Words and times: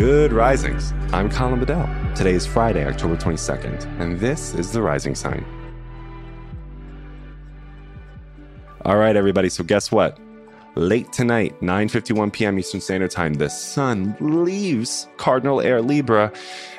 Good 0.00 0.32
risings. 0.32 0.94
I'm 1.12 1.28
Colin 1.28 1.60
Bedell. 1.60 1.86
Today 2.14 2.32
is 2.32 2.46
Friday, 2.46 2.86
October 2.86 3.18
22nd, 3.18 3.84
and 4.00 4.18
this 4.18 4.54
is 4.54 4.72
the 4.72 4.80
Rising 4.80 5.14
Sign. 5.14 5.44
All 8.86 8.96
right, 8.96 9.14
everybody. 9.14 9.50
So 9.50 9.62
guess 9.62 9.92
what? 9.92 10.18
Late 10.74 11.12
tonight, 11.12 11.60
9:51 11.60 12.32
p.m. 12.32 12.58
Eastern 12.58 12.80
Standard 12.80 13.10
Time, 13.10 13.34
the 13.34 13.50
sun 13.50 14.16
leaves 14.20 15.06
cardinal 15.18 15.60
air 15.60 15.82
Libra 15.82 16.32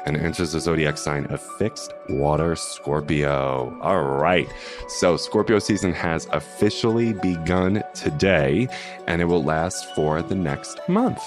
and 0.07 0.17
enters 0.17 0.53
the 0.53 0.59
zodiac 0.59 0.97
sign 0.97 1.27
of 1.27 1.39
fixed 1.59 1.93
water 2.09 2.55
Scorpio. 2.55 3.77
All 3.83 4.01
right. 4.01 4.51
So 4.87 5.15
Scorpio 5.15 5.59
season 5.59 5.93
has 5.93 6.25
officially 6.31 7.13
begun 7.13 7.83
today 7.93 8.67
and 9.05 9.21
it 9.21 9.25
will 9.25 9.43
last 9.43 9.93
for 9.93 10.23
the 10.23 10.33
next 10.33 10.79
month. 10.89 11.21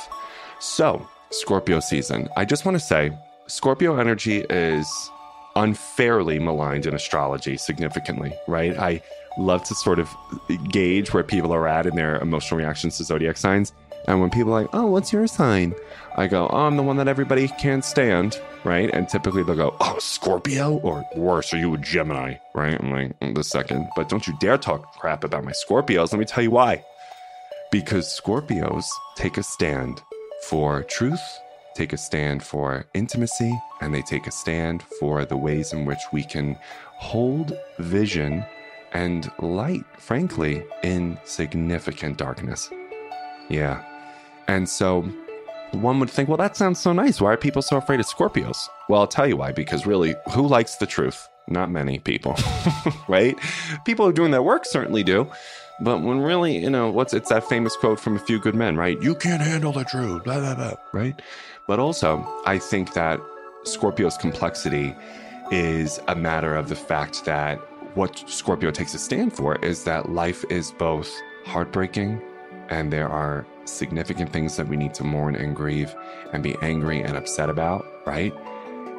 So, 0.59 1.07
Scorpio 1.35 1.81
season. 1.81 2.29
I 2.37 2.45
just 2.45 2.65
want 2.65 2.77
to 2.77 2.85
say 2.85 3.17
Scorpio 3.47 3.97
energy 3.97 4.45
is 4.51 5.11
unfairly 5.57 6.39
maligned 6.39 6.87
in 6.87 6.95
astrology 6.95 7.57
significantly, 7.57 8.33
right? 8.49 8.77
I 8.79 9.03
love 9.39 9.65
to 9.65 9.75
sort 9.75 9.99
of 9.99 10.09
gauge 10.71 11.13
where 11.13 11.23
people 11.25 11.53
are 11.53 11.67
at 11.67 11.87
in 11.87 11.97
their 11.97 12.19
emotional 12.19 12.59
reactions 12.59 12.97
to 12.99 13.05
zodiac 13.05 13.37
signs. 13.37 13.73
And 14.07 14.21
when 14.21 14.31
people 14.31 14.53
are 14.53 14.63
like, 14.63 14.71
oh, 14.75 14.87
what's 14.87 15.13
your 15.13 15.27
sign? 15.27 15.75
I 16.17 16.27
go, 16.27 16.49
oh, 16.49 16.67
I'm 16.67 16.77
the 16.77 16.83
one 16.83 16.99
that 16.99 17.09
everybody 17.09 17.49
can't 17.49 17.85
stand, 17.85 18.41
right? 18.63 18.91
And 18.93 19.09
typically 19.09 19.43
they'll 19.43 19.57
go, 19.57 19.77
oh, 19.81 19.99
Scorpio? 19.99 20.75
Or 20.79 21.05
worse, 21.17 21.55
are 21.55 21.59
you 21.59 21.75
a 21.75 21.79
Gemini, 21.79 22.35
right? 22.55 22.79
I'm 22.79 22.91
like, 22.93 23.19
mm, 23.21 23.35
the 23.35 23.43
second. 23.43 23.89
But 23.97 24.09
don't 24.09 24.27
you 24.27 24.37
dare 24.41 24.59
talk 24.59 24.93
crap 24.99 25.25
about 25.25 25.45
my 25.45 25.53
Scorpios. 25.53 26.13
Let 26.13 26.19
me 26.19 26.27
tell 26.27 26.45
you 26.45 26.51
why. 26.51 26.85
Because 27.73 28.07
Scorpios 28.07 28.85
take 29.17 29.39
a 29.39 29.43
stand 29.43 30.03
for 30.49 30.83
truth, 30.85 31.23
take 31.75 31.93
a 31.93 31.97
stand 31.97 32.43
for 32.43 32.85
intimacy, 32.95 33.53
and 33.81 33.95
they 33.95 34.03
take 34.03 34.27
a 34.27 34.31
stand 34.31 34.83
for 35.01 35.25
the 35.25 35.37
ways 35.37 35.73
in 35.73 35.85
which 35.85 36.01
we 36.13 36.25
can 36.25 36.57
hold 36.99 37.53
vision 37.79 38.45
and 38.93 39.31
light, 39.41 39.85
frankly, 39.99 40.65
in 40.83 41.19
significant 41.25 42.17
darkness. 42.17 42.71
Yeah. 43.49 43.85
And 44.47 44.69
so 44.69 45.03
one 45.73 45.99
would 46.01 46.11
think, 46.11 46.29
well, 46.29 46.39
that 46.39 46.57
sounds 46.57 46.79
so 46.79 46.93
nice. 46.93 47.21
Why 47.21 47.33
are 47.33 47.37
people 47.37 47.63
so 47.63 47.77
afraid 47.77 48.01
of 48.01 48.07
Scorpios? 48.07 48.69
Well, 48.89 49.01
I'll 49.01 49.07
tell 49.07 49.27
you 49.27 49.37
why, 49.37 49.53
because 49.53 49.87
really, 49.87 50.15
who 50.33 50.47
likes 50.47 50.77
the 50.77 50.87
truth? 50.87 51.29
Not 51.49 51.71
many 51.71 51.99
people, 51.99 52.37
right? 53.09 53.37
People 53.85 54.07
who 54.07 54.11
are 54.11 54.15
doing 54.15 54.31
their 54.31 54.43
work 54.43 54.65
certainly 54.65 55.03
do. 55.03 55.31
But 55.81 56.03
when 56.03 56.21
really, 56.21 56.59
you 56.59 56.71
know, 56.71 56.91
what's 56.91 57.13
it's 57.13 57.31
that 57.31 57.45
famous 57.45 57.77
quote 57.77 57.99
from 57.99 58.17
A 58.17 58.19
Few 58.19 58.39
Good 58.39 58.55
Men, 58.55 58.77
right? 58.77 59.01
You 59.03 59.15
can't 59.15 59.43
handle 59.43 59.73
the 59.73 59.85
truth, 59.85 60.25
blah, 60.25 60.39
blah, 60.39 60.55
blah, 60.55 60.75
right? 60.93 61.21
But 61.67 61.81
also, 61.81 62.27
I 62.47 62.59
think 62.59 62.95
that 62.95 63.21
Scorpio's 63.65 64.17
complexity 64.17 64.95
is 65.51 66.01
a 66.09 66.15
matter 66.15 66.55
of 66.55 66.69
the 66.69 66.77
fact 66.77 67.25
that 67.25 67.59
what 67.95 68.23
Scorpio 68.29 68.71
takes 68.71 68.95
a 68.95 68.99
stand 68.99 69.33
for 69.33 69.57
is 69.57 69.85
that 69.85 70.11
life 70.11 70.45
is 70.51 70.73
both 70.73 71.13
heartbreaking 71.45 72.21
and 72.69 72.93
there 72.93 73.09
are 73.09 73.47
significant 73.65 74.33
things 74.33 74.57
that 74.57 74.69
we 74.69 74.77
need 74.77 74.95
to 74.95 75.05
mourn 75.05 75.35
and 75.35 75.55
grieve 75.55 75.95
and 76.33 76.43
be 76.43 76.57
angry 76.63 77.01
and 77.01 77.17
upset 77.17 77.51
about, 77.51 77.85
right? 78.07 78.35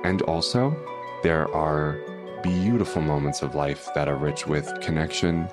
And 0.03 0.21
also, 0.23 0.75
there 1.23 1.53
are 1.53 1.97
beautiful 2.43 3.01
moments 3.01 3.41
of 3.41 3.55
life 3.55 3.89
that 3.95 4.07
are 4.07 4.15
rich 4.15 4.45
with 4.45 4.71
connection, 4.81 5.49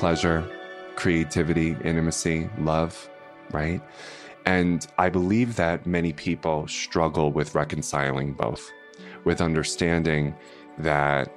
pleasure, 0.00 0.42
creativity, 0.96 1.76
intimacy, 1.84 2.48
love, 2.58 3.10
right? 3.50 3.82
And 4.46 4.86
I 4.96 5.10
believe 5.10 5.56
that 5.56 5.86
many 5.86 6.14
people 6.14 6.66
struggle 6.68 7.30
with 7.32 7.54
reconciling 7.54 8.32
both, 8.32 8.72
with 9.24 9.42
understanding 9.42 10.34
that 10.78 11.30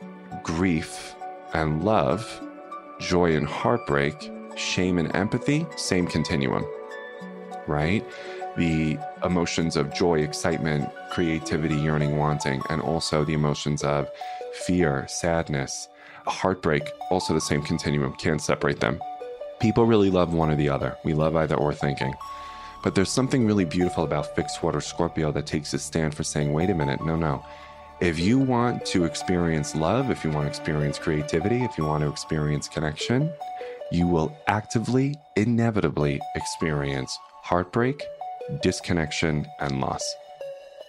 grief 0.43 1.13
and 1.53 1.83
love, 1.83 2.41
joy 3.01 3.35
and 3.35 3.45
heartbreak, 3.45 4.31
shame 4.55 4.97
and 4.97 5.13
empathy, 5.13 5.67
same 5.75 6.07
continuum, 6.07 6.65
right? 7.67 8.05
The 8.55 8.97
emotions 9.25 9.75
of 9.75 9.93
joy, 9.93 10.19
excitement, 10.19 10.89
creativity, 11.11 11.75
yearning, 11.75 12.15
wanting, 12.15 12.61
and 12.69 12.81
also 12.81 13.25
the 13.25 13.33
emotions 13.33 13.83
of 13.83 14.09
fear, 14.53 15.05
sadness, 15.07 15.89
heartbreak, 16.25 16.83
also 17.09 17.33
the 17.33 17.41
same 17.41 17.61
continuum, 17.61 18.13
can't 18.15 18.41
separate 18.41 18.79
them. 18.79 19.01
People 19.59 19.85
really 19.85 20.09
love 20.09 20.33
one 20.33 20.49
or 20.49 20.55
the 20.55 20.69
other. 20.69 20.97
We 21.03 21.13
love 21.13 21.35
either 21.35 21.55
or 21.55 21.73
thinking. 21.73 22.13
But 22.83 22.95
there's 22.95 23.11
something 23.11 23.45
really 23.45 23.65
beautiful 23.65 24.03
about 24.03 24.35
fixed 24.35 24.61
water 24.61 24.81
Scorpio 24.81 25.31
that 25.31 25.45
takes 25.45 25.73
a 25.73 25.79
stand 25.79 26.13
for 26.13 26.23
saying, 26.23 26.51
wait 26.51 26.69
a 26.69 26.75
minute, 26.75 27.03
no, 27.03 27.15
no. 27.15 27.45
If 28.01 28.19
you 28.19 28.39
want 28.39 28.85
to 28.87 29.05
experience 29.05 29.75
love, 29.75 30.11
if 30.11 30.23
you 30.23 30.31
want 30.31 30.45
to 30.45 30.49
experience 30.49 30.99
creativity, 30.99 31.63
if 31.63 31.77
you 31.77 31.85
want 31.85 32.03
to 32.03 32.09
experience 32.09 32.67
connection, 32.67 33.31
you 33.91 34.07
will 34.07 34.35
actively, 34.47 35.15
inevitably 35.35 36.19
experience 36.35 37.17
heartbreak, 37.43 38.03
disconnection, 38.61 39.45
and 39.59 39.79
loss. 39.79 40.03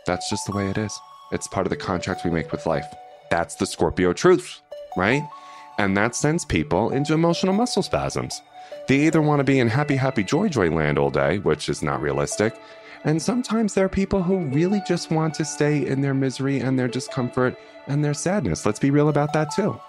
That's 0.07 0.29
just 0.29 0.47
the 0.47 0.57
way 0.57 0.69
it 0.69 0.79
is. 0.79 0.99
It's 1.31 1.47
part 1.47 1.67
of 1.67 1.71
the 1.71 1.77
contract 1.77 2.25
we 2.25 2.31
make 2.31 2.51
with 2.51 2.67
life. 2.67 2.87
That's 3.35 3.57
the 3.57 3.67
Scorpio 3.67 4.13
truth, 4.13 4.61
right? 4.97 5.29
And 5.77 5.97
that 5.97 6.15
sends 6.15 6.45
people 6.45 6.91
into 6.91 7.15
emotional 7.15 7.53
muscle 7.53 7.83
spasms. 7.83 8.41
They 8.87 9.07
either 9.07 9.21
want 9.21 9.41
to 9.41 9.45
be 9.45 9.59
in 9.59 9.67
happy, 9.67 9.97
happy, 9.97 10.23
joy, 10.23 10.49
joy 10.51 10.71
land 10.71 10.99
all 10.99 11.11
day, 11.11 11.39
which 11.41 11.69
is 11.69 11.83
not 11.83 12.01
realistic. 12.01 12.55
And 13.03 13.21
sometimes 13.21 13.75
there 13.75 13.87
are 13.87 13.89
people 13.89 14.23
who 14.23 14.47
really 14.51 14.81
just 14.87 15.11
want 15.11 15.35
to 15.35 15.45
stay 15.45 15.85
in 15.85 16.01
their 16.01 16.15
misery 16.15 16.61
and 16.61 16.79
their 16.79 16.87
discomfort 16.87 17.59
and 17.89 18.05
their 18.05 18.15
sadness. 18.15 18.65
Let's 18.65 18.79
be 18.79 18.93
real 18.93 19.09
about 19.09 19.33
that 19.33 19.51
too. 19.53 19.81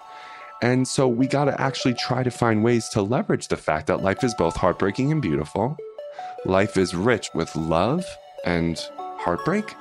And 0.60 0.88
so 0.88 1.06
we 1.06 1.28
got 1.28 1.44
to 1.44 1.60
actually 1.60 1.94
try 1.94 2.24
to 2.24 2.32
find 2.32 2.64
ways 2.64 2.88
to 2.88 3.00
leverage 3.00 3.46
the 3.46 3.56
fact 3.56 3.86
that 3.86 4.02
life 4.02 4.24
is 4.24 4.34
both 4.34 4.56
heartbreaking 4.56 5.12
and 5.12 5.22
beautiful. 5.22 5.76
Life 6.44 6.76
is 6.76 6.96
rich 6.96 7.30
with 7.32 7.54
love 7.54 8.04
and 8.44 8.76
heartbreak, 8.98 9.72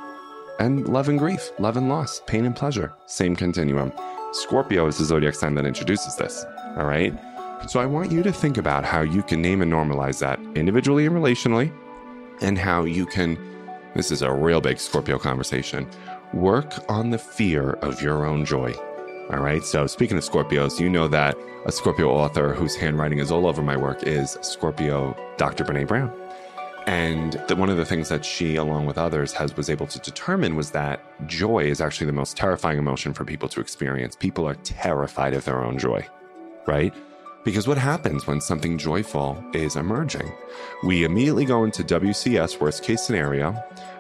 and 0.59 0.88
love 0.88 1.09
and 1.09 1.19
grief, 1.19 1.51
love 1.59 1.77
and 1.77 1.89
loss, 1.89 2.21
pain 2.27 2.45
and 2.45 2.55
pleasure. 2.55 2.93
Same 3.05 3.35
continuum. 3.35 3.91
Scorpio 4.31 4.88
is 4.88 4.97
the 4.97 5.05
zodiac 5.05 5.35
sign 5.35 5.55
that 5.55 5.66
introduces 5.66 6.16
this. 6.16 6.45
All 6.77 6.85
right. 6.85 7.13
So 7.67 7.79
I 7.79 7.85
want 7.85 8.11
you 8.11 8.21
to 8.23 8.31
think 8.31 8.57
about 8.57 8.83
how 8.83 9.01
you 9.01 9.23
can 9.23 9.41
name 9.41 9.61
and 9.61 9.71
normalize 9.71 10.19
that 10.19 10.39
individually 10.55 11.05
and 11.05 11.16
relationally, 11.16 11.73
and 12.41 12.57
how 12.57 12.83
you 12.83 13.05
can, 13.05 13.38
this 13.95 14.11
is 14.11 14.21
a 14.21 14.31
real 14.31 14.61
big 14.61 14.79
Scorpio 14.79 15.17
conversation, 15.17 15.88
work 16.33 16.73
on 16.89 17.09
the 17.09 17.17
fear 17.17 17.72
of 17.81 18.01
your 18.01 18.25
own 18.25 18.45
joy. 18.45 18.73
All 19.31 19.39
right. 19.39 19.63
So 19.63 19.87
speaking 19.87 20.17
of 20.17 20.23
Scorpios, 20.23 20.79
you 20.79 20.89
know 20.89 21.07
that 21.07 21.35
a 21.66 21.72
Scorpio 21.72 22.09
author 22.09 22.53
whose 22.53 22.75
handwriting 22.75 23.19
is 23.19 23.31
all 23.31 23.47
over 23.47 23.61
my 23.61 23.75
work 23.75 24.03
is 24.03 24.37
Scorpio 24.41 25.17
Dr. 25.37 25.63
Brene 25.63 25.87
Brown. 25.87 26.11
And 26.88 27.34
the, 27.47 27.56
one 27.56 27.69
of 27.69 27.78
the 27.78 27.85
things 27.85 28.09
that 28.09 28.23
she, 28.23 28.56
along 28.57 28.85
with 28.85 28.97
others, 28.97 29.34
has 29.34 29.56
was 29.57 29.69
able 29.69 29.88
to 29.88 30.00
determine 30.00 30.55
was 30.55 30.72
that 30.72 31.02
joy 31.28 31.64
is 31.64 31.82
actually 31.82 32.05
the 32.05 32.14
most 32.14 32.37
terrifying 32.37 32.78
emotion 32.78 33.14
for 33.14 33.26
people 33.26 33.49
to 33.49 33.59
experience. 33.59 34.16
People 34.16 34.47
are 34.47 34.55
terrified 34.55 35.34
of 35.34 35.46
their 35.46 35.64
own 35.64 35.79
joy, 35.79 36.05
right? 36.67 36.93
Because 37.43 37.67
what 37.67 37.78
happens 37.78 38.26
when 38.26 38.41
something 38.41 38.78
joyful 38.78 39.43
is 39.53 39.76
emerging? 39.76 40.32
We 40.84 41.05
immediately 41.05 41.46
go 41.46 41.64
into 41.64 41.84
WCS, 41.84 42.59
worst 42.59 42.84
case 42.84 43.02
scenario. 43.03 43.55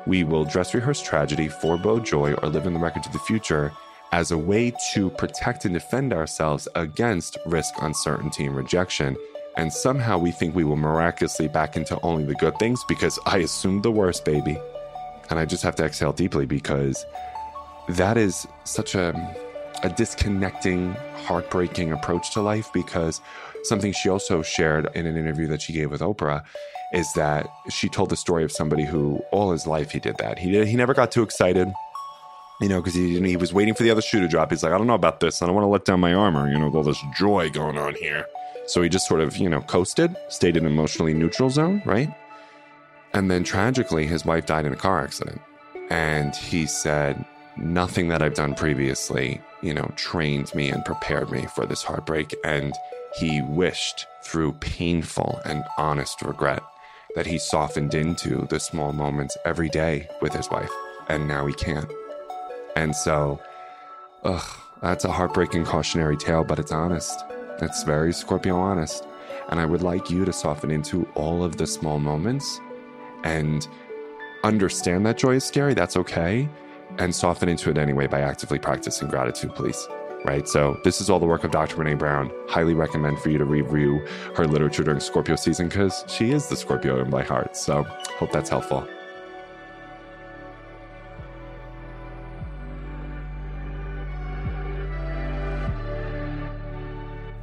We 0.05 0.23
will 0.23 0.45
dress 0.45 0.73
rehearse 0.73 1.01
tragedy, 1.01 1.47
forebode 1.47 2.05
joy, 2.05 2.33
or 2.33 2.49
live 2.49 2.65
in 2.65 2.73
the 2.73 2.79
record 2.79 3.05
of 3.05 3.13
the 3.13 3.19
future 3.19 3.71
as 4.11 4.31
a 4.31 4.37
way 4.37 4.71
to 4.93 5.09
protect 5.11 5.65
and 5.65 5.73
defend 5.73 6.13
ourselves 6.13 6.67
against 6.75 7.37
risk, 7.45 7.73
uncertainty, 7.81 8.45
and 8.45 8.55
rejection. 8.55 9.15
And 9.57 9.71
somehow 9.71 10.17
we 10.17 10.31
think 10.31 10.53
we 10.53 10.63
will 10.63 10.75
miraculously 10.75 11.47
back 11.47 11.77
into 11.77 11.99
only 12.01 12.25
the 12.25 12.35
good 12.35 12.57
things 12.59 12.83
because 12.87 13.17
I 13.25 13.37
assumed 13.39 13.83
the 13.83 13.91
worst, 13.91 14.25
baby. 14.25 14.59
And 15.29 15.39
I 15.39 15.45
just 15.45 15.63
have 15.63 15.75
to 15.77 15.85
exhale 15.85 16.13
deeply 16.13 16.45
because 16.45 17.05
that 17.89 18.17
is 18.17 18.45
such 18.65 18.95
a, 18.95 19.13
a 19.83 19.89
disconnecting, 19.89 20.93
heartbreaking 21.23 21.93
approach 21.93 22.33
to 22.33 22.41
life. 22.41 22.71
Because 22.73 23.21
something 23.63 23.93
she 23.93 24.09
also 24.09 24.41
shared 24.41 24.89
in 24.93 25.05
an 25.05 25.15
interview 25.15 25.47
that 25.47 25.61
she 25.61 25.73
gave 25.73 25.89
with 25.89 26.01
Oprah 26.01 26.43
is 26.93 27.11
that 27.13 27.47
she 27.69 27.89
told 27.89 28.09
the 28.09 28.17
story 28.17 28.43
of 28.43 28.51
somebody 28.51 28.83
who 28.83 29.21
all 29.31 29.51
his 29.51 29.65
life 29.65 29.91
he 29.91 29.99
did 29.99 30.17
that. 30.17 30.37
He 30.37 30.51
did, 30.51 30.67
he 30.67 30.75
never 30.75 30.93
got 30.93 31.11
too 31.11 31.23
excited, 31.23 31.67
you 32.61 32.69
know, 32.69 32.81
because 32.81 32.93
he 32.93 33.19
he 33.21 33.37
was 33.37 33.53
waiting 33.53 33.73
for 33.73 33.83
the 33.83 33.89
other 33.89 34.01
shoe 34.01 34.19
to 34.19 34.27
drop. 34.27 34.51
He's 34.51 34.63
like, 34.63 34.73
I 34.73 34.77
don't 34.77 34.87
know 34.87 34.93
about 34.93 35.21
this. 35.21 35.41
I 35.41 35.45
don't 35.45 35.55
want 35.55 35.63
to 35.63 35.69
let 35.69 35.85
down 35.85 35.99
my 36.01 36.13
armor. 36.13 36.49
You 36.49 36.59
know, 36.59 36.65
with 36.67 36.75
all 36.75 36.83
this 36.83 37.01
joy 37.17 37.49
going 37.49 37.77
on 37.77 37.95
here. 37.95 38.27
So 38.67 38.81
he 38.81 38.89
just 38.89 39.07
sort 39.07 39.21
of 39.21 39.37
you 39.37 39.49
know 39.49 39.61
coasted, 39.61 40.15
stayed 40.29 40.57
in 40.57 40.65
emotionally 40.65 41.13
neutral 41.13 41.49
zone, 41.49 41.81
right? 41.85 42.13
And 43.13 43.31
then 43.31 43.43
tragically, 43.43 44.07
his 44.07 44.25
wife 44.25 44.45
died 44.45 44.65
in 44.65 44.73
a 44.73 44.77
car 44.77 45.01
accident, 45.01 45.41
and 45.89 46.35
he 46.35 46.65
said, 46.65 47.23
nothing 47.57 48.07
that 48.09 48.21
I've 48.21 48.33
done 48.33 48.53
previously, 48.55 49.41
you 49.61 49.73
know, 49.73 49.91
trained 49.95 50.53
me 50.53 50.69
and 50.69 50.83
prepared 50.83 51.31
me 51.31 51.45
for 51.55 51.65
this 51.65 51.83
heartbreak. 51.83 52.35
And 52.43 52.73
he 53.17 53.41
wished 53.41 54.07
through 54.23 54.53
painful 54.53 55.39
and 55.45 55.63
honest 55.77 56.21
regret 56.21 56.63
that 57.15 57.25
he 57.25 57.37
softened 57.37 57.93
into 57.93 58.45
the 58.47 58.59
small 58.59 58.91
moments 58.91 59.37
every 59.45 59.69
day 59.69 60.07
with 60.21 60.33
his 60.33 60.49
wife. 60.49 60.71
And 61.07 61.27
now 61.27 61.45
he 61.45 61.53
can't. 61.53 61.91
And 62.75 62.95
so, 62.95 63.39
ugh, 64.23 64.59
that's 64.81 65.05
a 65.05 65.11
heartbreaking 65.11 65.65
cautionary 65.65 66.17
tale, 66.17 66.43
but 66.43 66.59
it's 66.59 66.71
honest. 66.71 67.23
It's 67.61 67.83
very 67.83 68.13
Scorpio 68.13 68.57
honest. 68.57 69.05
And 69.49 69.59
I 69.59 69.65
would 69.65 69.81
like 69.81 70.09
you 70.09 70.25
to 70.25 70.33
soften 70.33 70.71
into 70.71 71.07
all 71.15 71.43
of 71.43 71.57
the 71.57 71.67
small 71.67 71.99
moments 71.99 72.59
and 73.23 73.67
understand 74.43 75.05
that 75.05 75.17
joy 75.17 75.35
is 75.35 75.43
scary. 75.43 75.73
That's 75.73 75.97
okay 75.97 76.49
and 76.99 77.13
soften 77.13 77.49
into 77.49 77.69
it 77.69 77.77
anyway 77.77 78.07
by 78.07 78.21
actively 78.21 78.59
practicing 78.59 79.07
gratitude, 79.07 79.53
please. 79.55 79.87
Right. 80.23 80.47
So, 80.47 80.79
this 80.83 81.01
is 81.01 81.09
all 81.11 81.19
the 81.19 81.27
work 81.27 81.43
of 81.43 81.51
Dr. 81.51 81.75
Brene 81.75 81.99
Brown. 81.99 82.31
Highly 82.47 82.73
recommend 82.73 83.19
for 83.19 83.29
you 83.29 83.37
to 83.37 83.45
review 83.45 84.03
her 84.35 84.47
literature 84.47 84.83
during 84.83 84.99
Scorpio 84.99 85.35
season 85.35 85.67
because 85.67 86.03
she 86.07 86.31
is 86.31 86.47
the 86.49 86.55
Scorpio 86.55 86.99
in 86.99 87.11
my 87.11 87.21
heart. 87.21 87.55
So, 87.55 87.83
hope 87.83 88.31
that's 88.31 88.49
helpful. 88.49 88.87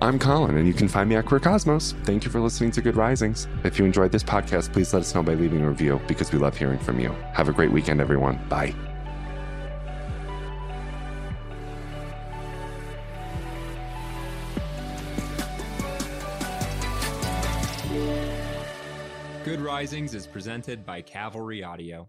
I'm 0.03 0.19
Colin, 0.19 0.57
and 0.57 0.67
you 0.67 0.75
can 0.75 0.89
find 0.89 1.09
me 1.09 1.15
at 1.15 1.27
Queer 1.27 1.39
Cosmos. 1.39 1.95
Thank 2.03 2.25
you 2.25 2.31
for 2.33 2.41
listening 2.41 2.73
to 2.73 2.83
Good 2.83 2.97
Risings. 2.97 3.47
If 3.63 3.79
you 3.79 3.85
enjoyed 3.85 4.11
this 4.11 4.25
podcast, 4.25 4.73
please 4.73 4.93
let 4.93 5.03
us 5.03 5.15
know 5.15 5.23
by 5.23 5.35
leaving 5.35 5.61
a 5.63 5.69
review 5.69 6.01
because 6.09 6.33
we 6.33 6.41
love 6.41 6.57
hearing 6.57 6.81
from 6.81 6.99
you. 6.99 7.11
Have 7.35 7.49
a 7.49 7.53
great 7.53 7.71
weekend, 7.71 8.01
everyone. 8.01 8.41
Bye. 8.49 8.75
Good 19.45 19.61
Risings 19.61 20.15
is 20.15 20.27
presented 20.27 20.85
by 20.85 21.01
Cavalry 21.03 21.63
Audio. 21.63 22.09